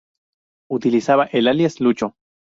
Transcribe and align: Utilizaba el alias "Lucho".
Utilizaba 0.71 1.25
el 1.25 1.47
alias 1.47 1.79
"Lucho". 1.79 2.15